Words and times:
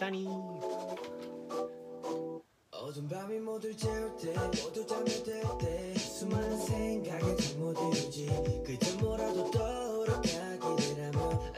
샤니. 0.00 0.26
어두운 2.70 3.08
밤이 3.08 3.38
모두 3.40 3.76
재울 3.76 4.16
때 4.16 4.34
모두 4.62 4.86
잠이 4.86 5.04
들때 5.22 5.94
수많은 5.94 6.56
생각에 6.56 7.36
잠못 7.36 7.76
이루지. 7.78 8.62
그저 8.64 8.96
뭐라도 8.98 9.50
떠오르 9.50 10.12
가기를 10.14 11.04
하며 11.06 11.52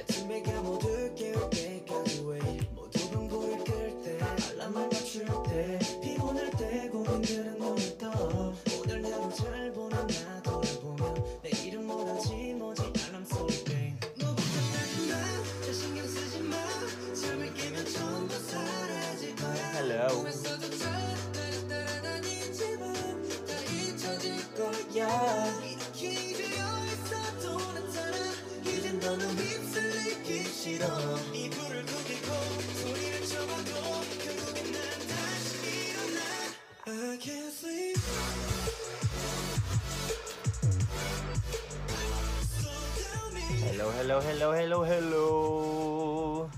Hello, 44.02 44.18
hello, 44.18 44.52
hello, 44.52 44.82
hello, 44.84 46.50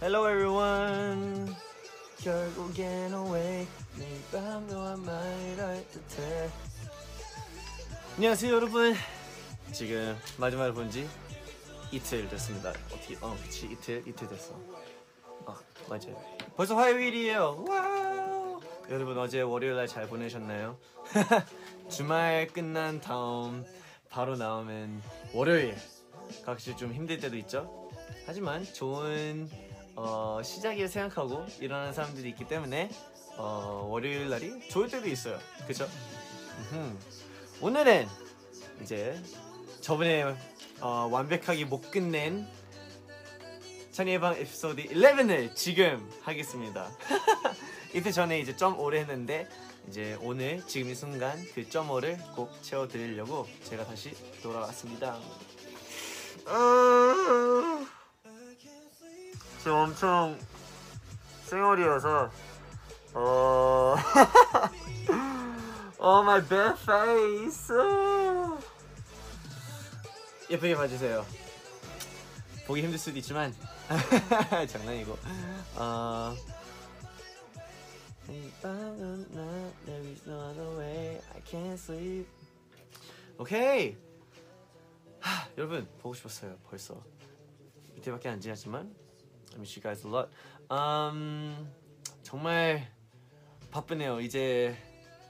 hello. 0.00 0.26
Everyone. 0.28 1.54
결국엔 2.18 3.14
awake. 3.14 3.68
매일 3.96 4.20
밤 4.32 4.66
너와 4.66 4.96
말할 4.96 5.86
듯해. 5.92 6.50
안녕하세요, 8.16 8.52
여러분. 8.52 8.96
지금 9.70 10.18
마지막으로 10.38 10.74
본지 10.74 11.08
이틀 11.92 12.28
됐습니다. 12.28 12.70
어떻게, 12.70 13.16
어, 13.20 13.36
그치, 13.44 13.66
이틀, 13.66 14.02
이틀 14.04 14.28
됐어. 14.28 14.58
아, 15.46 15.54
맞아요. 15.88 16.20
벌써 16.56 16.74
화요일이에요. 16.74 17.64
Wow. 17.68 18.60
여러분, 18.90 19.16
어제 19.18 19.40
월요일 19.40 19.76
날 19.76 19.86
잘 19.86 20.08
보내셨나요? 20.08 20.76
주말 21.88 22.48
끝난 22.48 23.00
다음 23.00 23.64
바로 24.10 24.34
나오면 24.34 25.00
월요일. 25.32 25.76
각시 26.44 26.76
좀 26.76 26.92
힘들 26.92 27.18
때도 27.20 27.36
있죠. 27.38 27.90
하지만 28.26 28.64
좋은 28.64 29.48
어, 29.94 30.40
시작이라 30.42 30.88
생각하고 30.88 31.44
일어나는 31.60 31.92
사람들이 31.92 32.28
있기 32.30 32.46
때문에 32.48 32.90
어, 33.36 33.86
월요일 33.90 34.28
날이 34.28 34.68
좋을 34.68 34.88
때도 34.88 35.08
있어요. 35.08 35.38
음흠. 36.72 36.98
오늘은 37.60 38.06
이제 38.82 39.20
저번에 39.80 40.34
어, 40.80 41.08
완벽하게 41.10 41.64
못 41.64 41.90
끝낸 41.90 42.46
찬이의 43.92 44.20
방 44.20 44.34
에피소드 44.34 44.84
11을 44.88 45.54
지금 45.54 46.10
하겠습니다. 46.22 46.90
이때 47.94 48.10
전에 48.10 48.40
이제 48.40 48.56
점 48.56 48.78
5를 48.78 48.94
했는데 48.94 49.46
이제 49.88 50.16
오늘 50.22 50.66
지금 50.66 50.90
이 50.90 50.94
순간 50.94 51.44
그점 51.54 51.88
5를 51.88 52.18
꼭 52.34 52.50
채워드리려고 52.62 53.46
제가 53.64 53.84
다시 53.84 54.14
돌아왔습니다. 54.42 55.18
아, 56.46 57.86
지금 59.58 59.72
엄청 59.72 60.38
쌩얼이어서 61.44 62.30
어... 63.14 63.94
oh 65.98 66.22
my 66.24 66.40
bad 66.40 66.76
예쁘게 70.50 70.74
봐주세요. 70.74 71.24
보기 72.66 72.82
힘들 72.82 72.98
수도 72.98 73.18
있지만. 73.18 73.54
장난이고. 74.68 75.18
어... 75.76 76.34
오케이 83.38 83.96
하, 85.22 85.48
여러분 85.56 85.88
보고 86.00 86.14
싶었어요 86.14 86.58
벌써. 86.68 87.02
이때밖에 87.96 88.28
안 88.28 88.40
지났지만 88.40 88.94
I 89.52 89.56
miss 89.58 89.78
you 89.78 89.82
guys 89.82 90.06
a 90.06 90.12
lot. 90.12 90.28
음, 90.70 91.72
정말 92.22 92.90
바쁘네요. 93.70 94.20
이제 94.20 94.76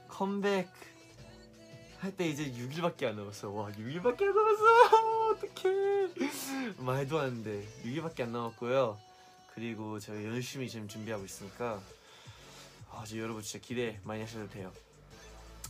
컴백 0.07 0.69
할 1.99 2.11
때 2.17 2.27
이제 2.27 2.51
6일밖에 2.51 3.05
안 3.05 3.15
남았어 3.15 3.49
와 3.51 3.69
6일밖에 3.71 4.23
안 4.23 4.35
남았어! 4.35 5.31
어떡해. 5.31 6.13
말도 6.79 7.17
안 7.19 7.43
돼. 7.43 7.65
6일밖에 7.83 8.23
안 8.23 8.33
남았고요. 8.33 8.99
그리고 9.55 9.99
제가 9.99 10.21
열심히 10.25 10.67
지금 10.69 10.87
준비하고 10.87 11.23
있으니까 11.23 11.79
아, 12.91 13.03
저 13.07 13.17
여러분 13.17 13.41
진짜 13.41 13.65
기대 13.65 13.99
많이 14.03 14.21
하셔도 14.21 14.49
돼요. 14.49 14.71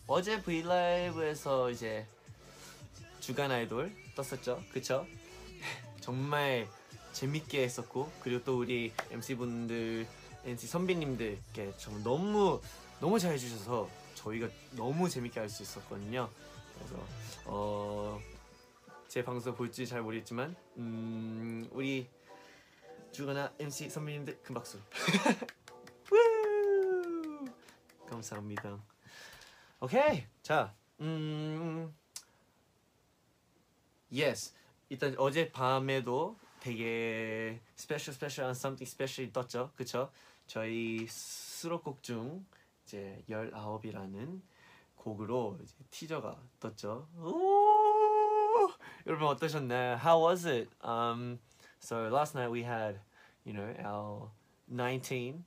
어제 0.07 0.41
브이라이브에서 0.41 1.69
이제 1.69 2.05
주간 3.19 3.51
아이돌 3.51 3.91
떴었죠. 4.15 4.61
그쵸? 4.71 5.05
정말 6.01 6.67
재밌게 7.13 7.63
했었고 7.63 8.11
그리고 8.21 8.43
또 8.43 8.59
우리 8.59 8.91
MC 9.11 9.35
분들 9.35 10.07
NC 10.45 10.67
선배님들께 10.67 11.73
정말 11.77 12.03
너무 12.03 12.59
너무 12.99 13.19
잘 13.19 13.33
해주셔서 13.33 13.89
저희가 14.15 14.47
너무 14.71 15.09
재밌게 15.09 15.39
할 15.39 15.49
수 15.49 15.63
있었거든요. 15.63 16.29
그래서 16.75 16.95
어, 17.45 18.19
제 19.07 19.23
방송 19.23 19.55
볼지 19.55 19.85
잘 19.87 20.01
모르겠지만 20.01 20.55
음, 20.77 21.67
우리 21.71 22.09
주간아 23.11 23.53
MC 23.59 23.89
선배님들 23.89 24.41
큰 24.41 24.55
박수. 24.55 24.79
우! 26.11 27.45
감사합니다. 28.09 28.79
오케이! 29.79 30.25
자 30.41 30.73
음, 30.99 31.93
yes 34.13 34.53
일단 34.89 35.15
어제 35.17 35.51
밤에도 35.51 36.37
되게 36.59 37.59
special 37.75 38.13
special한 38.13 38.51
something 38.51 38.89
special 38.89 39.33
떴죠 39.33 39.71
그쵸 39.75 40.11
저희 40.45 41.07
수록곡 41.07 42.03
중 42.03 42.45
이제 42.85 43.23
19이라는 43.27 44.41
곡으로 44.95 45.57
이제 45.63 45.75
티저가 45.89 46.39
떴죠 46.59 47.07
오! 47.17 48.71
여러분 49.07 49.27
어떠셨나요 49.27 49.97
how 49.97 50.29
was 50.29 50.45
it 50.45 50.69
um, 50.85 51.39
so 51.79 52.07
last 52.07 52.37
night 52.37 52.51
we 52.51 52.61
had 52.63 52.99
you 53.45 53.53
know 53.53 53.73
our 53.83 54.29
19 54.67 55.43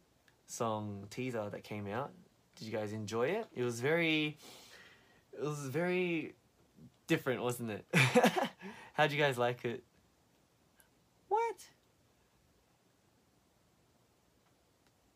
song 0.47 1.07
teaser 1.09 1.49
that 1.51 1.63
came 1.63 1.87
out 1.87 2.11
did 2.57 2.67
you 2.67 2.73
guys 2.73 2.93
enjoy 2.93 3.29
it 3.29 3.47
it 3.55 3.63
was 3.63 3.81
very 3.81 4.37
it 5.33 5.43
was 5.43 5.69
very 5.69 6.35
different 7.07 7.41
wasn't 7.41 7.71
it 7.71 7.87
how'd 8.96 9.12
you 9.12 9.18
guys 9.18 9.38
like 9.38 9.66
it 9.66 9.84
what? 11.32 11.70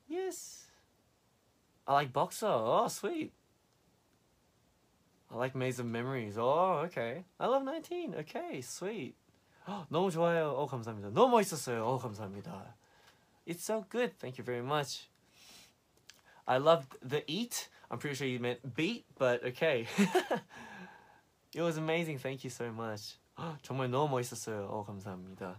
Yes. 0.07 0.67
I 1.85 1.93
like 1.93 2.13
Boxer. 2.13 2.47
Oh, 2.47 2.87
sweet. 2.87 3.33
I 5.29 5.35
like 5.35 5.55
Maze 5.55 5.79
of 5.79 5.87
Memories. 5.87 6.37
Oh, 6.37 6.83
okay. 6.85 7.25
I 7.37 7.47
love 7.47 7.63
19. 7.65 8.15
Okay, 8.19 8.61
sweet. 8.61 9.15
너무 9.91 10.09
좋아요. 10.09 10.55
어, 10.55 10.67
감사합니다. 10.67 11.09
너무 11.09 11.31
멋있었어요. 11.31 11.85
어, 11.85 11.97
감사합니다. 11.97 12.75
It's 13.45 13.63
so 13.63 13.85
good. 13.89 14.17
Thank 14.17 14.37
you 14.37 14.45
very 14.45 14.63
much. 14.63 15.09
I 16.47 16.59
loved 16.59 16.95
the 17.01 17.23
eat. 17.27 17.67
I'm 17.91 17.97
pretty 17.99 18.15
sure 18.15 18.27
you 18.27 18.39
meant 18.39 18.75
beat, 18.75 19.03
but 19.17 19.43
okay. 19.43 19.85
it 21.53 21.61
was 21.61 21.77
amazing. 21.77 22.19
Thank 22.19 22.45
you 22.45 22.49
so 22.49 22.71
much. 22.71 23.17
정말 23.62 23.90
너무 23.90 24.10
멋있었어요. 24.10 24.66
어, 24.66 24.84
감사합니다. 24.84 25.58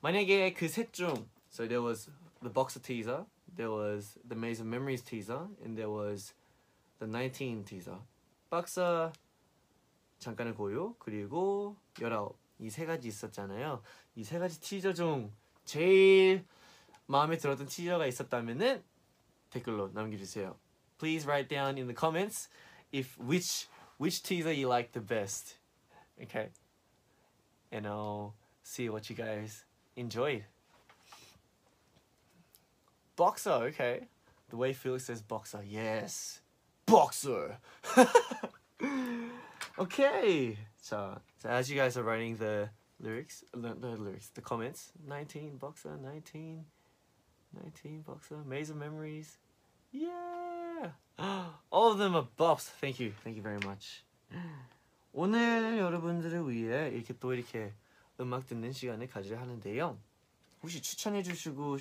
만약에 0.00 0.52
그 0.54 0.66
셋 0.66 0.92
중, 0.92 1.28
so 1.50 1.66
there 1.68 1.82
was 1.82 2.10
the 2.40 2.52
boxer 2.52 2.80
teaser, 2.82 3.24
there 3.54 3.70
was 3.70 4.18
the 4.26 4.36
Maze 4.36 4.60
of 4.60 4.68
Memories 4.68 5.02
teaser, 5.04 5.46
and 5.62 5.76
there 5.76 5.90
was 5.90 6.34
the 6.98 7.08
19 7.10 7.64
teaser. 7.64 7.98
박사 8.50 9.12
잠깐의 10.18 10.54
고요 10.54 10.94
그리고 10.98 11.76
19이세 11.94 12.86
가지 12.86 13.08
있었잖아요. 13.08 13.82
이 14.16 14.24
세 14.24 14.38
가지 14.38 14.60
티저 14.60 14.92
중 14.94 15.32
제일 15.64 16.44
마음에 17.06 17.36
들었던 17.36 17.66
티저가 17.66 18.06
있었다면은 18.06 18.82
댓글로 19.50 19.90
남겨주세요. 19.92 20.56
Please 20.98 21.26
write 21.26 21.48
down 21.48 21.76
in 21.76 21.86
the 21.86 21.94
comments 21.94 22.48
if 22.92 23.18
which 23.20 23.68
which 23.98 24.22
teaser 24.22 24.52
you 24.52 24.68
like 24.68 24.92
the 24.92 25.04
best. 25.04 25.58
Okay, 26.20 26.50
and 27.72 27.86
I'll 27.86 28.34
see 28.62 28.88
what 28.88 29.10
you 29.10 29.16
guys 29.16 29.64
enjoyed. 29.96 30.44
Boxer, 33.16 33.50
okay. 33.50 34.06
The 34.50 34.56
way 34.56 34.72
Felix 34.74 35.04
says 35.04 35.22
boxer, 35.22 35.64
yes, 35.66 36.40
boxer. 36.86 37.56
okay, 39.78 40.58
so, 40.80 41.18
so 41.38 41.48
as 41.48 41.70
you 41.70 41.76
guys 41.76 41.96
are 41.96 42.02
writing 42.02 42.36
the 42.36 42.68
lyrics, 43.00 43.44
the, 43.54 43.74
lyrics, 43.74 44.28
the 44.34 44.42
comments, 44.42 44.92
19 45.06 45.56
boxer, 45.56 45.96
19, 46.02 46.64
19 47.62 48.02
boxer, 48.02 48.36
maze 48.46 48.68
of 48.68 48.76
memories, 48.76 49.38
yeah. 49.90 50.90
All 51.70 51.92
of 51.92 51.98
them 51.98 52.14
are 52.14 52.26
buffs. 52.36 52.68
Thank 52.68 53.00
you, 53.00 53.12
thank 53.24 53.36
you 53.36 53.42
very 53.42 53.60
much. 53.60 54.04
오늘 55.12 55.78
여러분들을 55.78 56.50
위해 56.50 56.88
이렇게 56.88 57.12
또 57.18 57.34
이렇게 57.34 57.74
음악 58.20 58.46
듣는 58.46 58.72
시간을 58.72 59.08
가지려 59.08 59.38
하는데요. 59.38 59.98
혹시 60.62 60.80
추천해 60.80 61.22
주시고 61.22 61.76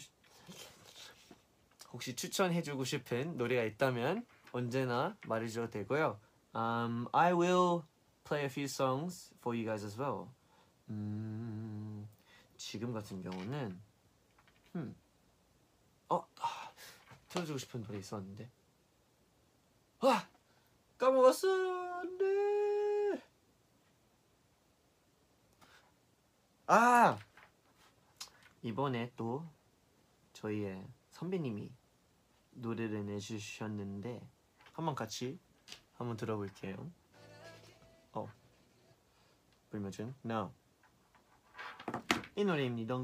혹시 1.93 2.15
추천해 2.15 2.61
주고 2.61 2.83
싶은 2.83 3.37
노래가 3.37 3.63
있다면 3.63 4.25
언제나 4.51 5.15
말해 5.27 5.47
주셔도 5.47 5.69
되고요. 5.69 6.19
Um, 6.53 7.07
I 7.13 7.33
will 7.33 7.83
play 8.25 8.45
a 8.45 8.49
few 8.49 8.65
songs 8.65 9.33
for 9.39 9.57
you 9.57 9.65
guys 9.65 9.85
as 9.85 9.99
well. 9.99 10.27
음, 10.89 12.07
지금 12.57 12.91
같은 12.91 13.21
경우는 13.21 13.79
음, 14.75 14.95
어, 16.09 16.27
아, 16.39 16.71
틀어주고 17.29 17.57
싶은 17.59 17.81
노래 17.83 17.99
있었는데 17.99 18.49
와 20.01 20.27
까먹었어 20.97 22.03
네. 22.19 23.21
아 26.73 27.19
이번에 28.61 29.11
또 29.17 29.45
저희의 30.31 30.87
선배님이 31.09 31.69
노래를 32.51 33.05
내주셨는데 33.07 34.25
한번 34.71 34.95
같이 34.95 35.37
한번 35.95 36.15
들어볼게요. 36.15 36.89
어 38.13 38.25
불며준 39.69 40.15
No 40.23 40.53
이 42.37 42.45
노래입니다. 42.45 42.95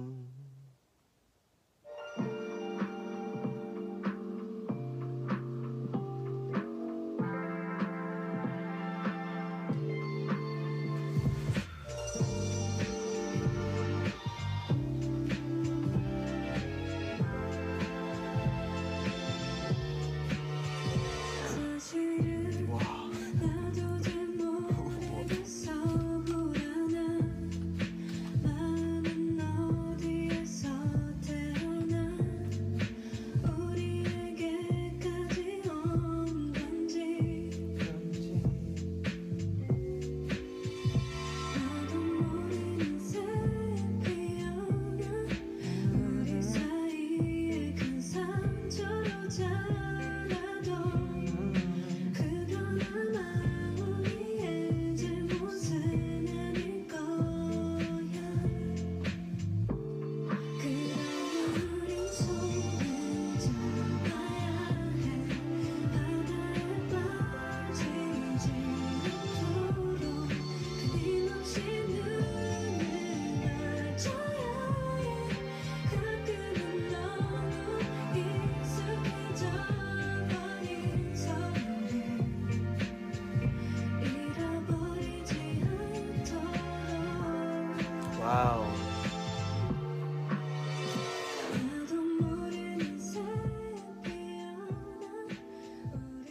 Wow. 88.27 88.65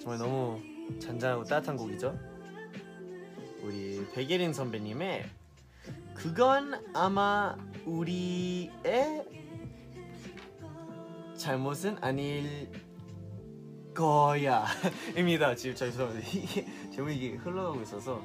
정말 0.03 0.19
너무 0.19 0.61
잔잔하고 1.01 1.45
따뜻한 1.45 1.79
곡이죠? 1.79 2.19
우리 3.63 4.07
백예린 4.13 4.53
선배님의 4.53 5.25
그건 6.13 6.75
아마 6.93 7.57
우리의 7.87 9.25
잘못은 11.35 11.97
아닐 12.03 12.71
거야. 13.95 14.67
입니다. 15.17 15.55
지금 15.55 15.75
저 15.75 15.87
죄송합니다 15.87 16.29
제목이 16.93 17.37
흘러가고 17.37 17.81
있어서. 17.81 18.23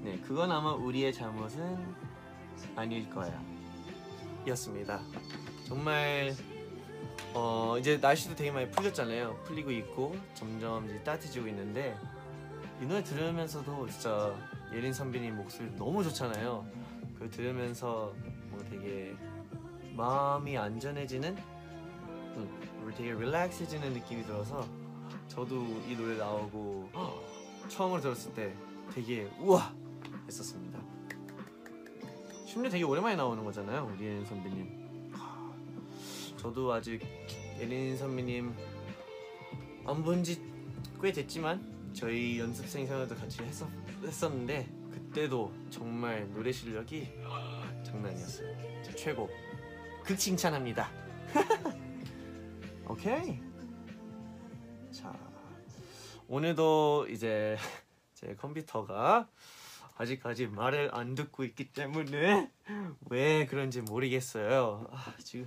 네 0.00 0.16
그건 0.20 0.52
아마 0.52 0.74
우리의 0.74 1.12
잘못은 1.12 2.09
아닐 2.76 3.08
거야 3.10 3.42
였습니다 4.46 5.00
정말 5.66 6.34
어 7.32 7.76
이제 7.78 7.96
날씨도 7.96 8.34
되게 8.34 8.50
많이 8.50 8.68
풀렸잖아요. 8.70 9.36
풀리고 9.44 9.70
있고 9.70 10.16
점점 10.34 10.86
이제 10.86 10.98
따뜻해지고 11.04 11.46
있는데 11.48 11.96
이 12.82 12.86
노래 12.86 13.04
들으면서도 13.04 13.88
진짜 13.88 14.34
예린 14.72 14.92
선배님 14.92 15.36
목소리 15.36 15.70
너무 15.76 16.02
좋잖아요. 16.02 16.66
그 17.18 17.30
들으면서 17.30 18.12
뭐 18.48 18.64
되게 18.70 19.14
마음이 19.94 20.56
안전해지는, 20.56 21.36
음, 21.36 22.92
되게 22.96 23.12
릴렉스해지는 23.12 23.92
느낌이 23.92 24.24
들어서 24.24 24.66
저도 25.28 25.56
이 25.86 25.94
노래 25.96 26.16
나오고 26.16 26.90
처음으로 27.68 28.00
들었을 28.00 28.32
때 28.32 28.54
되게 28.94 29.30
우와 29.38 29.72
했었습니다. 30.26 30.69
심지어 32.50 32.70
되게 32.70 32.84
오랜만에 32.84 33.16
나오는 33.16 33.44
거잖아요, 33.44 33.90
우리 33.94 34.06
예린 34.06 34.24
선배님. 34.24 34.80
저도 36.36 36.72
아직 36.72 37.00
예린 37.60 37.96
선배님 37.96 38.54
안 39.86 40.02
본 40.02 40.22
지 40.24 40.40
꽤 41.02 41.12
됐지만 41.12 41.90
저희 41.94 42.38
연습생 42.38 42.86
생활도 42.86 43.14
같이 43.14 43.42
했었, 43.42 43.66
했었는데 44.02 44.68
그때도 44.92 45.50
정말 45.70 46.30
노래 46.34 46.52
실력이 46.52 47.08
장난이었어요. 47.82 48.48
최고. 48.96 49.30
극 50.04 50.18
칭찬합니다. 50.18 50.90
오케이. 52.86 53.40
자 54.92 55.10
오늘도 56.28 57.06
이제 57.08 57.56
제 58.12 58.34
컴퓨터가 58.34 59.26
아직까지 59.96 60.46
말을 60.48 60.90
안 60.94 61.14
듣고 61.14 61.44
있기 61.44 61.72
때문에 61.72 62.50
왜 63.10 63.46
그런지 63.46 63.80
모르겠어요. 63.82 64.86
아, 64.90 65.14
지금 65.18 65.46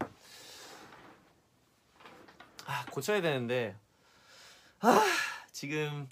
아, 2.66 2.86
고쳐야 2.92 3.22
되는데 3.22 3.76
아, 4.80 5.02
지금 5.52 6.08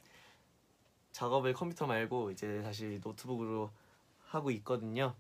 작업을 1.11 1.53
컴퓨터 1.53 1.85
말고 1.85 2.31
이제 2.31 2.61
다시 2.63 3.00
노트북으로 3.03 3.71
하고 4.27 4.50
있거든요. 4.51 5.15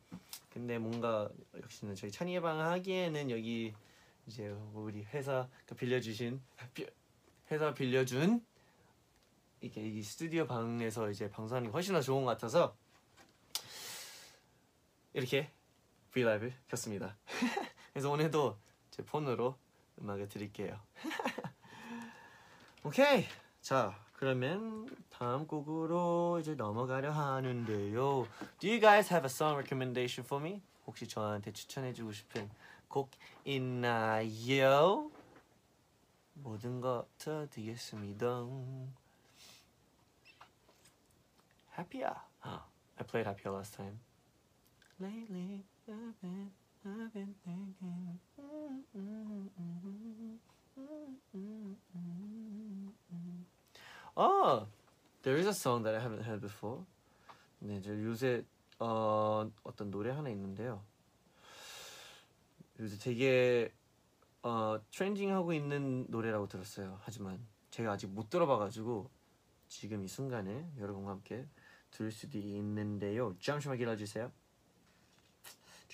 근데 0.49 0.77
뭔가 0.77 1.29
역시나 1.61 1.93
저희 1.95 2.11
찬이의 2.11 2.41
방 2.41 2.59
하기에는 2.59 3.29
여기 3.29 3.73
이제 4.25 4.49
우리 4.73 5.03
회사 5.03 5.47
그 5.65 5.75
빌려주신 5.75 6.41
비- 6.73 6.87
회사 7.51 7.73
빌려준 7.73 8.43
이게 9.61 9.81
이 9.81 10.01
스튜디오 10.01 10.47
방에서 10.47 11.09
이제 11.09 11.29
방송하는 11.29 11.69
게 11.69 11.71
훨씬 11.73 11.93
더 11.93 12.01
좋은 12.01 12.23
것 12.25 12.31
같아서 12.31 12.75
이렇게 15.13 15.51
브이라이브 16.11 16.51
켰습니다. 16.67 17.15
그래서 17.93 18.09
오늘도 18.09 18.57
제 18.91 19.03
폰으로 19.03 19.57
음악을 20.01 20.29
드릴게요. 20.29 20.79
오케이. 22.83 23.25
자, 23.61 23.95
그러면 24.13 24.87
다음 25.09 25.45
곡으로 25.47 26.39
이제 26.39 26.55
넘어가려 26.55 27.11
하는데요. 27.11 28.27
Do 28.59 28.69
you 28.69 28.79
guys 28.79 29.13
have 29.13 29.25
a 29.25 29.29
song 29.29 29.55
recommendation 29.55 30.25
for 30.25 30.43
me? 30.43 30.61
혹시 30.87 31.07
저한테 31.07 31.51
추천해주고 31.51 32.11
싶은 32.11 32.49
곡 32.87 33.11
있나요? 33.45 35.11
모든 36.33 36.81
것 36.81 37.05
드리겠습니다. 37.17 38.45
Happy야. 41.77 42.25
아, 42.41 42.65
I 42.97 43.05
played 43.05 43.27
Happy 43.27 43.53
last 43.53 43.75
time. 43.75 44.10
Lately 45.01 45.63
I've 45.89 46.21
been, 46.21 46.51
I've 46.85 47.11
been 47.11 47.33
thinking 47.43 48.19
Oh, 54.15 54.67
there 55.23 55.37
is 55.37 55.47
a 55.47 55.53
song 55.53 55.81
that 55.83 55.95
I 55.95 55.99
haven't 55.99 56.21
heard 56.21 56.41
before. 56.41 56.85
네, 57.63 57.81
저 57.81 57.91
요새 58.03 58.43
어, 58.77 59.49
어떤 59.63 59.89
노래 59.89 60.11
하나 60.11 60.29
있는데요. 60.29 60.83
요새 62.79 62.97
되게 62.99 63.73
어, 64.43 64.79
트렌딩하고 64.91 65.53
있는 65.53 66.05
노래라고 66.09 66.47
들었어요. 66.47 66.99
하지만 67.01 67.39
제가 67.71 67.93
아직 67.93 68.05
못 68.07 68.29
들어봐가지고 68.29 69.09
지금 69.67 70.03
이 70.03 70.07
순간에 70.07 70.69
여러분과 70.77 71.09
함께 71.09 71.47
들을 71.89 72.11
수도 72.11 72.37
있는데요. 72.37 73.35
잠시만 73.39 73.79
기다려주세요. 73.79 74.31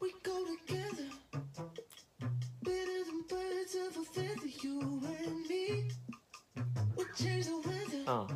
We 0.00 0.12
go 0.22 0.44
together, 0.44 1.08
better 2.62 3.04
than 3.06 3.22
birds 3.28 3.74
of 3.74 3.96
a 3.96 4.04
feather. 4.04 4.48
You 4.62 4.80
and 4.80 5.46
me, 5.48 5.88
we 6.96 7.04
change 7.16 7.46
the 7.46 7.56
weather. 7.66 8.04
어, 8.06 8.26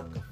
I'm 0.00 0.29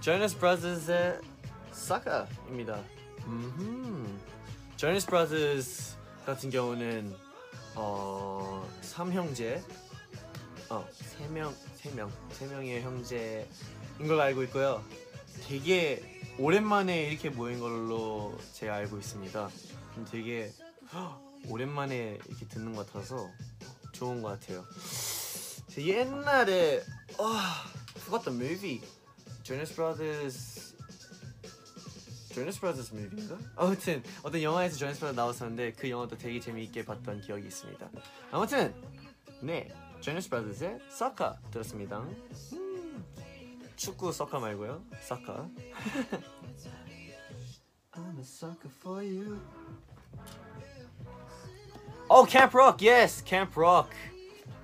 Jonas 0.00 0.36
Brothers의 0.36 1.20
Sucker입니다. 1.72 2.82
음. 3.26 4.20
Jonas 4.76 5.06
Brothers 5.06 5.96
같은 6.26 6.50
경우는 6.50 7.14
어 7.76 8.68
삼형제, 8.80 9.62
어세 10.68 11.28
명, 11.28 11.54
세 11.76 11.90
명, 11.92 12.10
세 12.30 12.46
명의 12.48 12.82
형제인 12.82 13.46
걸로 13.98 14.20
알고 14.20 14.42
있고요. 14.44 14.82
되게 15.46 16.02
오랜만에 16.38 17.04
이렇게 17.10 17.30
모인 17.30 17.60
걸로 17.60 18.36
제가 18.52 18.74
알고 18.74 18.98
있습니다. 18.98 19.48
되게 20.10 20.52
헉, 20.92 21.23
오랜만에 21.48 22.18
이렇게 22.28 22.46
듣는 22.48 22.74
것 22.74 22.86
같아서 22.86 23.30
좋은 23.92 24.22
것 24.22 24.28
같아요. 24.40 24.64
제 25.68 25.84
옛날에 25.86 26.82
아, 27.18 27.64
the 28.24 28.36
movie. 28.36 28.80
Jonas 29.42 29.74
Brothers 29.74 30.74
Jonas 32.32 32.58
Brothers 32.58 32.94
movie인가? 32.94 33.38
아무튼 33.56 34.02
어떤 34.22 34.42
영화에서 34.42 34.76
Jonas 34.76 34.98
Brothers 34.98 35.16
나왔었는데 35.16 35.72
그 35.72 35.90
영화도 35.90 36.16
되게 36.16 36.40
재미있게 36.40 36.84
봤던 36.84 37.20
기억이 37.20 37.46
있습니다. 37.46 37.90
아무튼 38.30 38.74
네 39.42 39.68
Jonas 40.00 40.28
Brothers의 40.28 40.78
Sucker 40.90 41.34
들었습니다. 41.50 41.98
음, 42.52 43.04
축구 43.76 44.12
서커 44.12 44.40
말고요, 44.40 44.84
Sucker. 45.02 45.48
I'm 47.92 48.18
a 48.18 48.22
sucker 48.22 48.70
for 48.80 49.02
you. 49.02 49.40
Oh, 52.10 52.26
Camp 52.26 52.54
Rock, 52.54 52.82
yes, 52.82 53.22
Camp 53.22 53.56
Rock. 53.56 53.94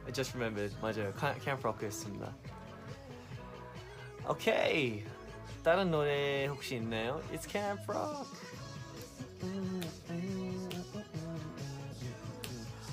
I 0.07 0.11
just 0.13 0.35
remembered. 0.35 0.73
맞아요, 0.83 1.13
Camp 1.41 1.63
Rock였습니다. 1.65 2.35
오케이. 4.29 5.05
다른 5.63 5.91
노래 5.91 6.47
혹시 6.47 6.77
있나요? 6.77 7.21
It's 7.33 7.49
Camp 7.49 7.83
Rock. 7.89 8.27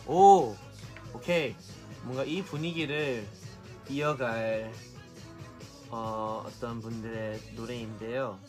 오, 0.07 0.55
오케이. 1.13 1.55
뭔가 2.03 2.23
이 2.23 2.41
분위기를 2.41 3.27
이어갈 3.89 4.71
어, 5.89 6.43
어떤 6.45 6.81
분들의 6.81 7.53
노래인데요. 7.55 8.39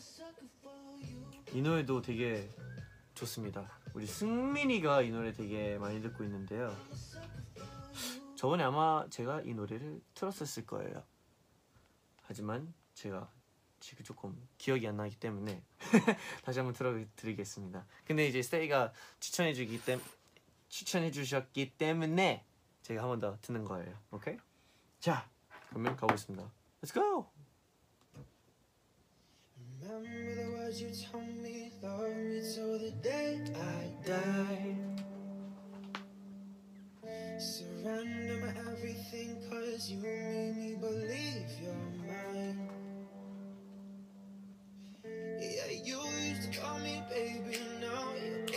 이 1.53 1.61
노래도 1.61 2.01
되게 2.01 2.49
좋습니다. 3.15 3.78
우리 3.93 4.05
승민이가 4.05 5.01
이 5.01 5.11
노래 5.11 5.31
되게 5.33 5.77
많이 5.77 6.01
듣고 6.01 6.23
있는데요. 6.23 6.75
저번에 8.35 8.63
아마 8.63 9.05
제가 9.09 9.41
이 9.41 9.53
노래를 9.53 10.01
틀었었을 10.13 10.65
거예요. 10.65 11.03
하지만 12.23 12.73
제가 12.93 13.29
지금 13.79 14.03
조금 14.05 14.47
기억이 14.57 14.87
안 14.87 14.97
나기 14.97 15.15
때문에 15.19 15.63
다시 16.43 16.59
한번 16.59 16.73
들어드리겠습니다. 16.73 17.85
근데 18.05 18.27
이제 18.27 18.41
스테이가 18.41 18.93
추천해 19.19 19.53
주기 19.53 19.81
때 19.83 19.99
추천해 20.69 21.11
주셨기 21.11 21.77
때문에 21.77 22.45
제가 22.83 23.01
한 23.03 23.09
번 23.09 23.19
더 23.19 23.37
듣는 23.41 23.65
거예요. 23.65 23.97
오케이? 24.11 24.37
자, 24.99 25.29
그러면 25.69 25.95
가보겠습니다. 25.95 26.49
Let's 26.81 26.93
go. 26.93 27.38
Remember 29.89 30.35
the 30.35 30.51
words 30.51 30.81
you 30.81 30.91
told 31.11 31.35
me, 31.41 31.71
love 31.81 32.15
me 32.15 32.41
till 32.53 32.77
the 32.77 32.91
day 33.01 33.41
I 33.55 34.07
die. 34.07 34.75
Surrender 37.39 38.37
my 38.37 38.71
everything, 38.71 39.37
cause 39.49 39.89
you 39.89 39.97
made 39.97 40.55
me 40.57 40.75
believe 40.75 41.49
you're 41.59 41.73
mine. 42.07 42.69
Yeah, 45.03 45.71
you 45.83 45.99
used 46.21 46.51
to 46.51 46.59
call 46.59 46.77
me 46.79 47.01
just 47.09 48.48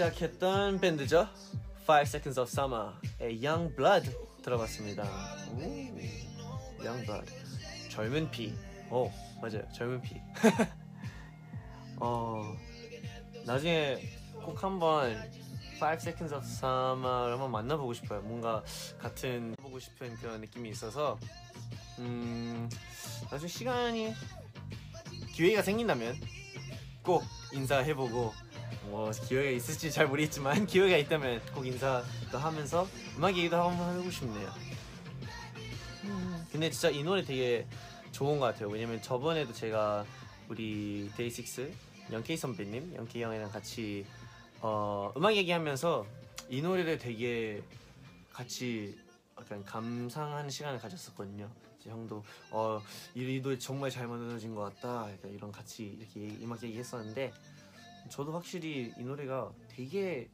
시작했던 0.00 0.80
밴드죠. 0.80 1.28
Five 1.82 2.08
Seconds 2.08 2.40
of 2.40 2.48
Summer의 2.50 3.44
Young 3.46 3.74
Blood 3.76 4.10
들어봤습니다. 4.42 5.02
오, 5.52 5.60
Young 6.82 7.04
Blood. 7.04 7.30
젊은 7.90 8.30
피. 8.30 8.54
오, 8.90 9.10
맞아요. 9.42 9.62
젊은 9.74 10.00
피. 10.00 10.16
어, 12.00 12.56
나중에 13.44 13.98
꼭 14.42 14.62
한번 14.62 15.12
Five 15.76 16.00
Seconds 16.00 16.34
of 16.34 16.46
Summer를 16.46 17.32
한번 17.32 17.50
만나보고 17.50 17.92
싶어요. 17.92 18.22
뭔가 18.22 18.64
같은 18.98 19.54
보고 19.60 19.78
싶은 19.78 20.14
그런 20.16 20.40
느낌이 20.40 20.70
있어서 20.70 21.18
음, 21.98 22.70
나중에 23.30 23.48
시간이 23.48 24.14
기회가 25.34 25.60
생긴다면 25.60 26.16
꼭 27.02 27.22
인사해보고 27.52 28.32
뭐 28.84 29.10
기회가 29.10 29.50
있을지 29.50 29.90
잘 29.90 30.06
모르겠지만 30.06 30.64
기회가 30.66 30.96
있다면 30.96 31.40
꼭 31.54 31.66
인사도 31.66 32.38
하면서 32.38 32.86
음악 33.16 33.36
얘기도 33.36 33.56
한번 33.56 33.92
해보고 33.94 34.10
싶네요. 34.10 34.50
음, 36.04 36.46
근데 36.50 36.70
진짜 36.70 36.88
이 36.90 37.02
노래 37.02 37.22
되게 37.22 37.66
좋은 38.12 38.38
것 38.38 38.46
같아요. 38.46 38.68
왜냐면 38.68 39.00
저번에도 39.02 39.52
제가 39.52 40.04
우리 40.48 41.10
데이식스 41.16 41.72
영케이 42.10 42.36
선배님, 42.36 42.94
영케이 42.96 43.22
형이랑 43.22 43.50
같이 43.50 44.04
어, 44.60 45.12
음악 45.16 45.36
얘기하면서 45.36 46.06
이 46.48 46.60
노래를 46.60 46.98
되게 46.98 47.62
같이 48.32 48.98
약간 49.38 49.64
감상하는 49.64 50.50
시간을 50.50 50.78
가졌었거든요. 50.80 51.48
형도 51.84 52.22
어, 52.50 52.82
이, 53.14 53.36
이 53.36 53.40
노래 53.40 53.56
정말 53.58 53.90
잘 53.90 54.06
만들어진 54.06 54.54
것 54.54 54.62
같다. 54.62 55.08
이런 55.24 55.50
같이 55.50 55.98
이렇게 55.98 56.36
음악 56.42 56.62
얘기했었는데 56.62 57.32
저도 58.08 58.32
확실히 58.32 58.92
이 58.96 59.02
노래가 59.02 59.52
되게 59.68 60.28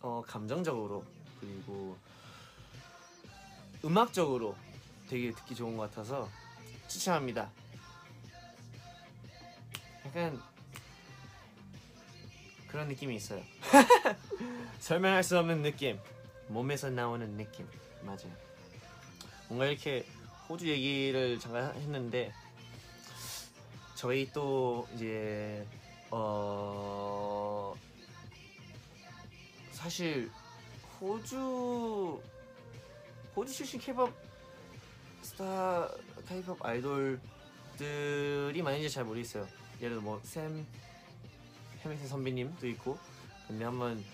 어, 0.00 0.22
감정적으로 0.26 1.04
그리고 1.40 1.96
음악적으로 3.84 4.56
되게 5.08 5.32
듣기 5.32 5.54
좋은 5.54 5.76
것 5.76 5.90
같아서 5.90 6.28
추천합니다. 6.88 7.50
약간 10.06 10.40
그런 12.68 12.88
느낌이 12.88 13.16
있어요. 13.16 13.42
설명할 14.80 15.22
수 15.22 15.38
없는 15.38 15.62
느낌, 15.62 15.98
몸에서 16.48 16.90
나오는 16.90 17.36
느낌 17.36 17.68
맞아요. 18.02 18.32
뭔가 19.48 19.66
이렇게 19.66 20.06
호주 20.48 20.68
얘기를 20.68 21.38
잠깐 21.38 21.74
했는데 21.74 22.32
저희 23.94 24.30
또 24.32 24.88
이제 24.94 25.66
어 26.14 27.74
사실 29.72 30.30
호주 31.00 32.20
호주 33.34 33.52
출신 33.52 33.80
케이팝 33.80 34.12
스타 35.22 35.88
케이팝 36.28 36.64
아이돌들이 36.64 38.62
많은지 38.62 38.90
잘 38.90 39.04
모르겠어요. 39.04 39.48
예를 39.80 39.96
들어 39.96 40.02
뭐샘 40.02 40.66
해밍슨 41.80 42.08
선배님도 42.08 42.68
있고 42.68 42.98
근데 43.48 43.64
한번 43.64 44.04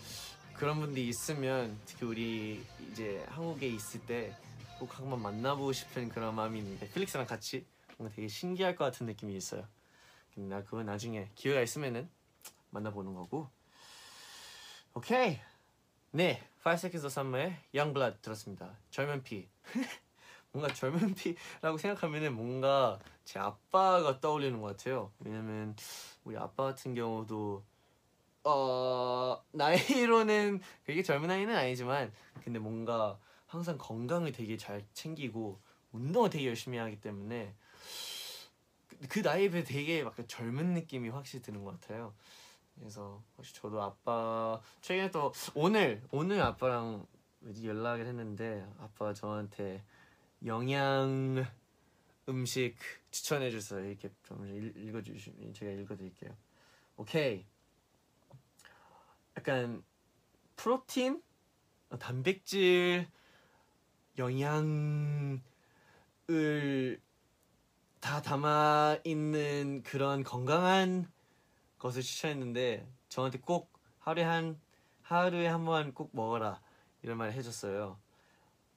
그런 0.54 0.80
분들이 0.80 1.08
있으면 1.08 1.78
특히 1.84 2.06
우리 2.06 2.64
이제 2.90 3.24
한국에 3.28 3.66
있을 3.68 4.00
때 4.06 4.34
꼭 4.78 4.96
한번 4.96 5.20
만나보고 5.20 5.72
싶은 5.72 6.08
그런 6.08 6.36
마음이 6.36 6.60
있는데 6.60 6.88
필릭스랑 6.90 7.26
같이 7.26 7.66
뭔가 7.96 8.14
되게 8.14 8.28
신기할 8.28 8.76
것 8.76 8.84
같은 8.84 9.06
느낌이 9.06 9.36
있어요. 9.36 9.66
나 10.46 10.62
그건 10.62 10.86
나중에 10.86 11.30
기회가 11.34 11.60
있으면은 11.60 12.08
만나보는 12.70 13.14
거고. 13.14 13.48
오케이. 14.94 15.38
네, 16.10 16.42
Five 16.60 16.78
Seconds 16.78 17.06
of 17.06 17.12
Summer의 17.12 17.56
Young 17.74 17.92
Blood 17.92 18.18
들었습니다. 18.22 18.76
젊은 18.90 19.22
피. 19.22 19.48
뭔가 20.52 20.72
젊은 20.72 21.14
피라고 21.14 21.76
생각하면은 21.76 22.34
뭔가 22.34 22.98
제 23.24 23.38
아빠가 23.38 24.20
떠올리는 24.20 24.60
것 24.60 24.76
같아요. 24.76 25.12
왜냐면 25.20 25.76
우리 26.24 26.36
아빠 26.36 26.64
같은 26.64 26.94
경우도 26.94 27.64
어 28.44 29.44
나이로는 29.52 30.60
그게 30.84 31.02
젊은 31.02 31.28
나이는 31.28 31.54
아니지만 31.54 32.12
근데 32.42 32.58
뭔가 32.58 33.18
항상 33.46 33.76
건강을 33.76 34.32
되게 34.32 34.56
잘 34.56 34.86
챙기고 34.94 35.60
운동을 35.92 36.30
되게 36.30 36.46
열심히 36.46 36.78
하기 36.78 37.00
때문에 37.00 37.54
그, 39.00 39.08
그 39.08 39.18
나이에 39.20 39.50
비해 39.50 39.64
되게 39.64 40.02
막 40.02 40.14
젊은 40.26 40.74
느낌이 40.74 41.08
확실히 41.08 41.42
드는 41.42 41.64
것 41.64 41.80
같아요. 41.80 42.14
그래서 42.78 43.22
혹시 43.36 43.54
저도 43.54 43.82
아빠 43.82 44.60
최근에 44.80 45.10
또 45.10 45.32
오늘 45.54 46.02
오늘 46.10 46.40
아빠랑 46.40 47.06
연락을 47.62 48.06
했는데 48.06 48.66
아빠가 48.78 49.14
저한테 49.14 49.84
영양 50.44 51.44
음식 52.28 52.76
추천해 53.10 53.50
주세요. 53.50 53.84
이렇게 53.84 54.10
좀 54.22 54.46
읽- 54.46 54.76
읽어 54.76 55.02
주시면 55.02 55.54
제가 55.54 55.72
읽어 55.72 55.96
드릴게요. 55.96 56.36
오케이. 56.96 57.46
약간 59.36 59.82
프로틴, 60.56 61.22
어, 61.90 61.98
단백질, 61.98 63.08
영양을 64.18 65.40
다 68.00 68.22
담아 68.22 68.98
있는 69.04 69.82
그런 69.82 70.22
건강한 70.22 71.10
것을 71.78 72.02
추천했는데 72.02 72.88
저한테 73.08 73.38
꼭 73.40 73.72
하루에 74.00 74.24
한 74.24 74.60
하루에 75.02 75.46
한 75.46 75.64
번 75.64 75.92
꼭 75.94 76.10
먹어라 76.14 76.60
이런 77.02 77.18
말을 77.18 77.32
해줬어요. 77.34 77.98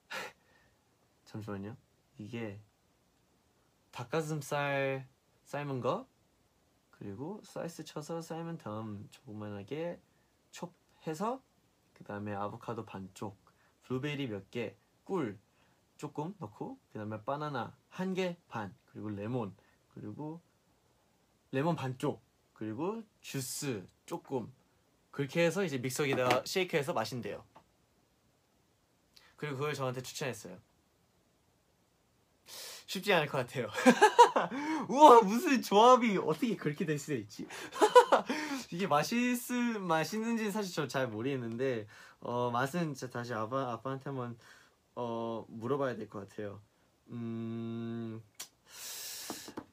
잠시만요. 1.24 1.76
이게 2.18 2.60
닭가슴살 3.90 5.08
삶은 5.44 5.80
거 5.80 6.06
그리고 6.90 7.40
슬라이스 7.44 7.84
쳐서 7.84 8.22
삶은 8.22 8.58
다음 8.58 9.08
조그만하게 9.10 10.00
chop해서 10.50 11.42
그 11.94 12.04
다음에 12.04 12.34
아보카도 12.34 12.84
반쪽, 12.86 13.36
블루베리 13.82 14.28
몇 14.28 14.50
개, 14.50 14.76
꿀 15.04 15.38
조금 15.96 16.34
넣고 16.38 16.78
그 16.92 16.98
다음에 16.98 17.22
바나나 17.24 17.76
한 17.90 18.14
개 18.14 18.36
반 18.48 18.74
그리고 18.92 19.08
레몬 19.10 19.54
그리고 19.94 20.40
레몬 21.50 21.76
반쪽 21.76 22.22
그리고 22.52 23.02
주스 23.20 23.86
조금 24.06 24.52
그렇게 25.10 25.44
해서 25.44 25.64
이제 25.64 25.78
믹서기에다가 25.78 26.42
쉐이크해서 26.46 26.92
마신대요. 26.92 27.44
그리고 29.36 29.56
그걸 29.56 29.74
저한테 29.74 30.02
추천했어요. 30.02 30.58
쉽지 32.86 33.12
않을 33.14 33.26
것 33.26 33.38
같아요. 33.38 33.68
우와 34.88 35.22
무슨 35.22 35.62
조합이 35.62 36.16
어떻게 36.18 36.56
그렇게 36.56 36.84
될 36.84 36.98
수가 36.98 37.16
있지? 37.18 37.46
이게 38.70 38.86
맛있을 38.86 39.78
맛있는지 39.80 40.50
사실 40.50 40.74
저 40.74 40.86
잘 40.86 41.08
모르겠는데 41.08 41.86
어 42.20 42.50
맛은 42.50 42.94
진짜 42.94 43.10
다시 43.10 43.32
아빠 43.34 43.72
아빠한테 43.72 44.04
한번 44.10 44.36
어 44.94 45.44
물어봐야 45.48 45.96
될 45.96 46.08
것 46.08 46.28
같아요. 46.28 46.60
음 47.08 48.22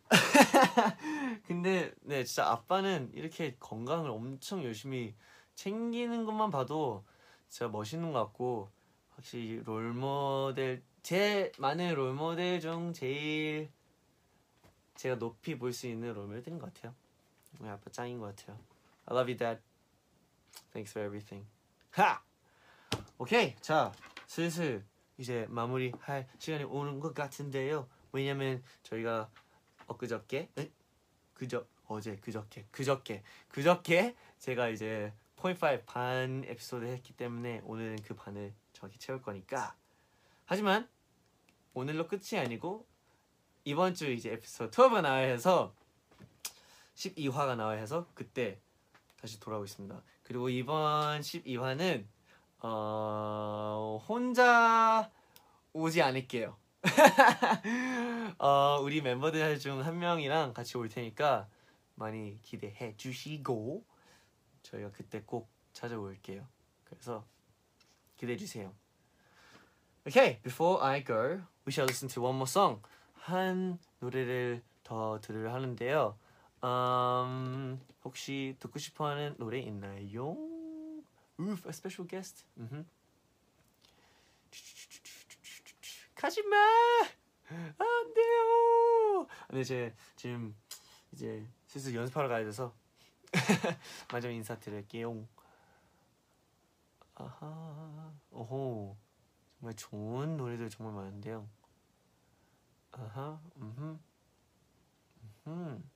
근데 1.48 1.92
네 2.02 2.24
진짜 2.24 2.50
아빠는 2.50 3.12
이렇게 3.14 3.56
건강을 3.60 4.10
엄청 4.10 4.64
열심히 4.64 5.16
챙기는 5.56 6.26
것만 6.26 6.50
봐도 6.52 7.04
진짜 7.50 7.68
멋있는 7.68 8.12
것 8.12 8.20
같고 8.20 8.70
확실히 9.16 9.62
롤모델 9.64 10.84
제 11.04 11.52
많은 11.58 11.94
롤모델 11.96 12.60
중 12.60 12.94
제일 12.94 13.72
제가 14.96 15.18
높이 15.18 15.58
볼 15.58 15.72
수 15.74 15.88
있는 15.88 16.14
롤모델인 16.14 16.60
것 16.60 16.74
같아요. 16.74 16.94
우리 17.60 17.70
아빠 17.70 17.90
짱인 17.92 18.20
것 18.20 18.36
같아요. 18.36 18.58
I 19.06 19.16
love 19.16 19.32
you, 19.32 19.38
Dad. 19.38 19.62
Thanks 20.72 20.92
for 20.92 21.06
everything. 21.06 21.48
하! 21.92 22.22
오케이, 23.18 23.56
자 23.62 23.92
슬슬 24.28 24.86
이제 25.18 25.46
마무리할 25.50 26.28
시간이 26.38 26.64
오는 26.66 27.00
것 27.00 27.14
같은데요. 27.14 27.88
왜냐면 28.12 28.64
저희가 28.84 29.30
엊그저께, 29.90 30.50
에? 30.58 30.72
그저 31.34 31.66
어제 31.88 32.18
그저께 32.18 32.66
그저께 32.70 33.24
그저께 33.48 34.16
제가 34.40 34.70
이제 34.70 35.14
.5 35.38 35.86
반 35.86 36.44
에피소드 36.46 36.86
했기 36.86 37.14
때문에 37.14 37.62
오늘은 37.64 38.02
그 38.04 38.14
반을 38.14 38.54
정확히 38.74 39.00
채울 39.00 39.22
거니까 39.22 39.76
하지만 40.46 40.88
오늘로 41.74 42.08
끝이 42.08 42.38
아니고 42.38 42.86
이번 43.64 43.94
주 43.94 44.12
이제 44.12 44.34
에피소드 44.34 44.70
12가 44.76 45.02
나와야 45.02 45.28
해서 45.28 45.74
12화가 46.96 47.56
나와야 47.56 47.80
해서 47.80 48.08
그때 48.14 48.60
다시 49.22 49.40
돌아오겠습니다. 49.40 50.02
그리고 50.24 50.50
이번 50.50 51.22
12화는 51.22 52.06
어 52.62 54.04
혼자 54.08 55.10
오지 55.72 56.02
않을게요. 56.02 56.58
어 58.40 58.80
우리 58.82 59.02
멤버들 59.02 59.60
중 59.60 59.82
한 59.82 60.00
명이랑 60.00 60.54
같이 60.54 60.78
올 60.78 60.90
테니까 60.90 61.48
많이 61.96 62.42
기대해 62.42 62.96
주시고 62.96 63.84
저희가 64.64 64.92
그때 64.92 65.22
꼭 65.26 65.50
찾아올게요. 65.74 66.48
그래서 66.86 67.26
기대해 68.18 68.38
주세요. 68.38 68.74
Okay, 70.08 70.40
before 70.42 70.82
I 70.82 71.04
go, 71.04 71.42
we 71.68 71.72
shall 71.72 71.86
listen 71.88 72.08
to 72.10 72.24
one 72.24 72.36
more 72.36 72.48
song. 72.50 72.82
한 73.14 73.78
노래를 74.00 74.64
더 74.84 75.20
들으려 75.22 75.54
하는데요. 75.54 76.18
음, 76.64 77.80
혹시 78.04 78.56
듣고 78.60 78.80
싶어하는 78.80 79.36
노래 79.38 79.60
있나요? 79.60 80.32
Oof, 81.40 81.68
a 81.68 81.72
special 81.72 82.08
guest. 82.08 82.46
음 82.58 82.86
흠. 86.30 86.32
가지마. 86.32 86.56
안 87.80 88.14
돼요. 88.14 89.28
근데 89.48 89.64
제 89.64 89.96
지금 90.16 90.56
이제 91.12 91.48
슬슬 91.66 91.96
연습하러 91.96 92.28
가야 92.28 92.44
돼서 92.46 92.76
마지막 94.14 94.34
인사드릴게요. 94.34 95.28
아하, 97.16 98.14
오호, 98.32 98.96
정말 99.60 99.76
좋은 99.76 100.38
노래들 100.38 100.70
정말 100.70 100.94
많은데요. 100.94 101.50
아하, 102.92 103.42
음, 103.58 104.00
음, 105.48 105.90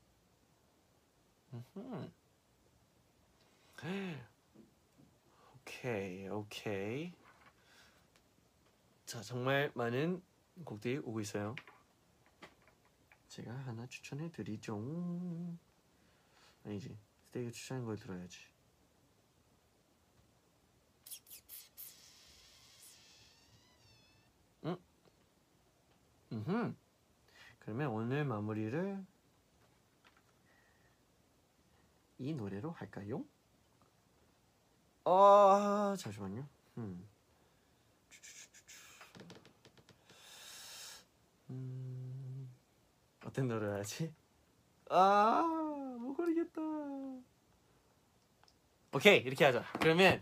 음. 1.77 2.13
오케이, 5.61 6.27
오케이. 6.27 7.13
자, 9.13 9.21
정말 9.21 9.71
많은 9.75 10.23
곡들이 10.65 10.97
오고 10.97 11.21
있어요. 11.21 11.53
제가 13.27 13.53
하나 13.53 13.85
추천해 13.85 14.31
드리죠. 14.31 14.75
아니지, 16.65 16.97
스테이가 17.27 17.51
추천한 17.51 17.85
걸 17.85 17.95
들어야지. 17.95 18.39
응? 24.65 24.77
음. 26.31 26.75
그러면 27.59 27.89
오늘 27.91 28.25
마무리를 28.25 29.05
이 32.17 32.33
노래로 32.33 32.71
할까요? 32.71 33.23
아 35.05 35.95
잠시만요. 35.99 36.49
음. 36.79 36.81
음, 36.81 37.12
어떤 43.33 43.47
노래를 43.47 43.79
하지? 43.79 44.13
아, 44.91 45.41
못 45.99 46.13
고르겠다. 46.13 46.61
오케이, 48.93 49.21
이렇게 49.21 49.43
하자. 49.45 49.63
그러면 49.79 50.21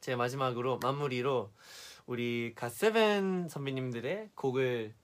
제 0.00 0.14
마지막으로 0.14 0.78
마무리로 0.78 1.50
우리 2.06 2.52
갓세븐 2.54 3.48
선배님들의 3.48 4.30
곡을 4.36 4.94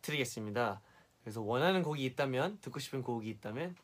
드리겠습니다. 0.00 0.80
그래서 1.24 1.42
원하는 1.42 1.82
곡이 1.82 2.04
있다면 2.04 2.60
듣고 2.60 2.78
싶은 2.78 3.02
곡이 3.02 3.28
있다면 3.30 3.74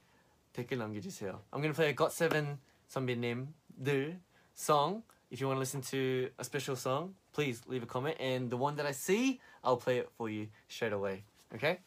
댓글 0.52 0.78
남겨주세요. 0.78 1.42
I'm 1.50 1.60
gonna 1.60 1.72
play 1.72 1.96
got7 1.96 2.56
선배님들 2.86 4.20
song. 4.54 5.02
If 5.32 5.42
you 5.42 5.48
want 5.48 5.56
to 5.56 5.60
listen 5.60 5.80
to 5.90 6.30
a 6.38 6.44
special 6.44 6.76
song, 6.76 7.16
please 7.32 7.62
leave 7.66 7.82
a 7.82 7.88
comment. 7.88 8.16
And 8.20 8.48
the 8.48 8.56
one 8.56 8.76
that 8.76 8.86
I 8.86 8.92
see, 8.92 9.40
I'll 9.64 9.76
play 9.76 9.98
it 9.98 10.08
for 10.16 10.30
you 10.30 10.50
straight 10.68 10.92
away. 10.92 11.24
Okay? 11.52 11.80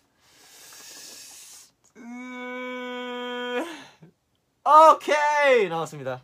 오케이 4.65 5.69
나왔습니다. 5.69 6.23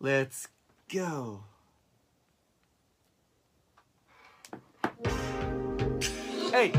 Let's 0.00 0.48
go. 0.88 1.44
Hey. 6.52 6.72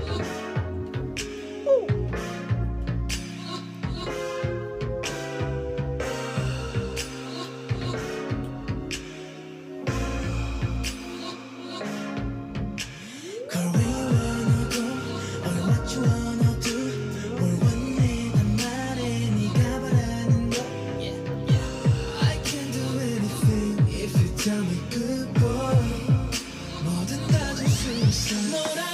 수있 28.29 28.88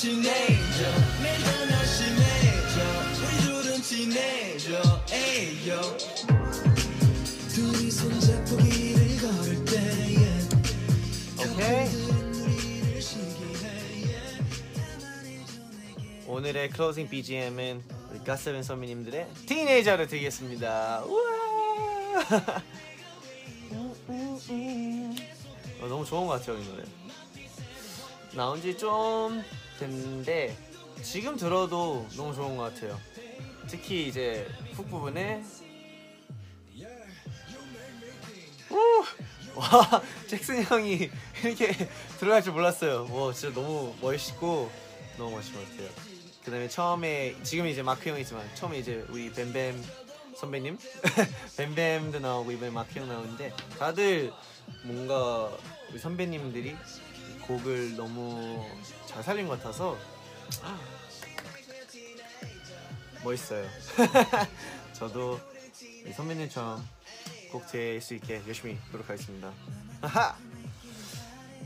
심해져. 0.00 0.88
우리 1.20 2.56
둘은. 3.42 5.76
둘이 7.50 7.90
손잡고 7.90 8.56
길을 8.56 9.20
걸을 9.20 9.62
때 9.66 9.78
내게 11.36 11.90
오늘의 16.26 16.70
클로징 16.70 17.10
BGM은 17.10 17.82
우리 18.10 18.24
가스벤 18.24 18.62
선배님들의 18.62 19.28
티네이저를 19.44 20.06
드리겠습니다. 20.06 21.02
우와. 21.04 21.20
어, 25.82 25.86
너무 25.86 26.06
좋은 26.06 26.26
것 26.26 26.40
같아요 26.40 26.56
이 26.56 26.64
노래. 26.64 26.84
나온 28.34 28.62
지 28.62 28.74
좀 28.78 29.44
됐는데 29.80 30.56
지금 31.02 31.36
들어도 31.36 32.06
너무 32.16 32.34
좋은 32.34 32.56
것 32.56 32.74
같아요. 32.74 33.00
특히 33.66 34.08
이제 34.08 34.46
훅 34.74 34.88
부분에 34.90 35.42
우! 38.70 39.04
와 39.56 40.02
잭슨 40.28 40.62
형이 40.62 41.10
이렇게 41.42 41.72
들어갈 42.20 42.42
줄 42.42 42.52
몰랐어요. 42.52 43.08
와 43.10 43.32
진짜 43.32 43.54
너무 43.54 43.94
멋있고 44.00 44.70
너무 45.16 45.36
멋진 45.36 45.54
것 45.54 45.68
같아요. 45.70 45.88
그다음에 46.44 46.68
처음에 46.68 47.36
지금 47.42 47.66
이제 47.66 47.82
마크 47.82 48.08
형이지만 48.08 48.48
처음에 48.54 48.78
이제 48.78 49.04
우리 49.08 49.32
뱀뱀 49.32 49.82
선배님 50.36 50.78
뱀뱀도 51.56 52.20
나오고 52.20 52.52
이번에 52.52 52.70
마크 52.70 52.98
형 52.98 53.08
나오는데 53.08 53.52
다들 53.78 54.32
뭔가 54.84 55.50
우리 55.90 55.98
선배님들이 55.98 56.76
곡을 57.42 57.96
너무 57.96 58.64
잘 59.10 59.22
살린 59.22 59.46
것 59.48 59.58
같아서 59.58 59.96
멋있어요. 63.24 63.66
저도 64.94 65.38
이 66.06 66.12
선배님처럼 66.12 66.86
꼭 67.52 67.66
될 67.70 68.00
수 68.00 68.14
있게 68.14 68.40
열심히 68.46 68.78
노력하겠습니다. 68.92 69.52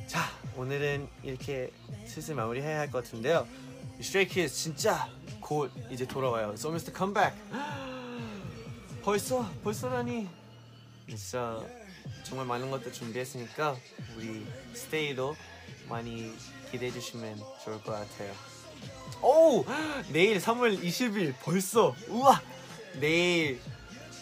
자, 0.07 0.31
오늘은 0.57 1.09
이렇게 1.23 1.71
슬슬 2.07 2.35
마무리해야 2.35 2.81
할 2.81 2.91
것 2.91 3.05
같은데요. 3.05 3.47
스트레이 4.01 4.27
키즈 4.27 4.53
진짜 4.53 5.09
곧 5.41 5.71
이제 5.91 6.07
돌아와요. 6.07 6.53
It's 6.55 6.65
almost 6.65 6.93
comeback. 6.97 7.37
벌써 9.05 9.49
벌써라니. 9.63 10.29
진짜 11.09 11.61
정말 12.25 12.47
많은 12.47 12.71
것들 12.71 12.93
준비했으니까 12.93 13.77
우리 14.17 14.47
스테이도 14.73 15.37
많이 15.89 16.33
기대해 16.75 16.91
주시면 16.91 17.41
좋을 17.65 17.81
것 17.85 17.93
같아요. 17.93 18.35
오! 19.23 19.65
내일 20.13 20.39
3월 20.39 20.83
20일 20.83 21.35
벌써 21.41 21.95
우와! 22.09 22.43
내일 22.95 23.61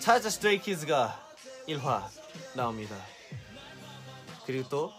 차자 0.00 0.28
스트레이키즈가 0.28 1.18
1화 1.66 2.04
나옵니다. 2.54 2.94
그리고 4.44 4.68
또 4.68 4.92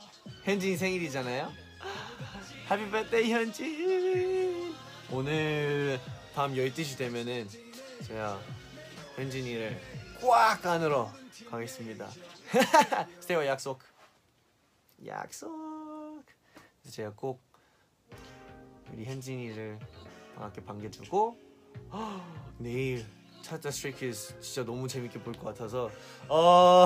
현진이 0.45 0.77
생일이잖아요. 0.77 1.53
Happy 2.65 2.89
birthday 2.89 3.31
현진. 3.31 4.73
오늘 5.11 5.99
밤 6.33 6.55
12시 6.55 6.97
되면은 6.97 7.47
제가 8.07 8.39
현진이를 9.15 9.79
꽉 10.21 10.65
안으러 10.65 11.11
가겠습니다. 11.51 12.09
스테이와 13.21 13.45
약속. 13.45 13.79
약속. 15.05 15.72
그래서 16.83 16.95
제가 16.95 17.13
꼭 17.15 17.41
우리 18.93 19.05
현진이를 19.05 19.79
반갑게 20.35 20.63
반겨주고 20.65 21.37
내일 22.59 23.05
차자 23.41 23.71
스트레이키즈 23.71 24.39
진짜 24.41 24.65
너무 24.65 24.87
재밌게 24.87 25.19
볼 25.19 25.33
것 25.33 25.45
같아서 25.45 25.89
어 26.27 26.85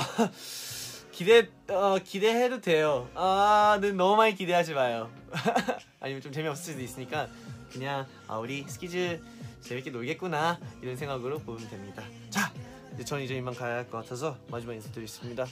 기대 1.12 1.50
어 1.68 1.98
기대해도 2.04 2.62
돼요. 2.62 3.10
아는 3.16 3.98
너무 3.98 4.16
많이 4.18 4.36
기대하지 4.36 4.74
마요. 4.76 5.12
아니면 6.00 6.22
좀 6.22 6.32
재미없을 6.32 6.74
수도 6.74 6.84
있으니까 6.84 7.28
그냥 7.72 8.06
아 8.28 8.38
우리 8.38 8.64
스키즈 8.68 9.20
재밌게 9.62 9.90
놀겠구나 9.90 10.60
이런 10.82 10.96
생각으로 10.96 11.40
보면 11.40 11.68
됩니다. 11.70 12.04
자 12.30 12.54
이제 12.94 13.04
전 13.04 13.20
이제 13.22 13.36
이만 13.36 13.56
가야 13.56 13.78
할 13.78 13.90
것 13.90 13.98
같아서 14.04 14.38
마지막 14.50 14.74
인사드리겠습니다. 14.76 15.46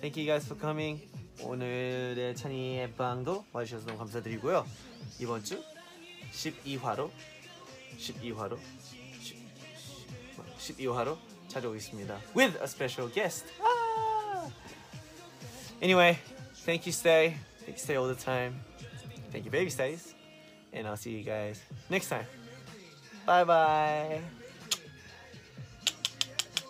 Thank 0.00 0.22
you 0.22 0.26
guys 0.26 0.44
for 0.46 0.60
coming. 0.60 1.00
오늘의 1.42 2.34
찬이의 2.34 2.92
방도 2.94 3.44
와주셔서 3.52 3.86
너무 3.86 3.98
감사드리고요. 3.98 4.66
이번 5.20 5.44
주 5.44 5.62
12화로 6.32 7.10
12화로 7.98 8.58
12화로 10.58 11.16
찾아오겠습니다. 11.48 12.20
With 12.36 12.56
a 12.58 12.64
special 12.64 13.12
guest. 13.12 13.46
아! 13.60 14.50
Anyway, 15.82 16.18
thank 16.64 16.86
you, 16.86 16.92
Stay. 16.92 17.36
Thank 17.60 17.76
you, 17.76 17.78
Stay 17.78 17.96
all 17.96 18.12
the 18.12 18.16
time. 18.16 18.60
Thank 19.30 19.44
you, 19.44 19.50
Baby 19.50 19.70
Stays. 19.70 20.14
And 20.72 20.86
I'll 20.86 20.96
see 20.96 21.16
you 21.16 21.24
guys 21.24 21.60
next 21.90 22.08
time. 22.08 22.26
Bye 23.26 23.44
bye. 23.44 24.45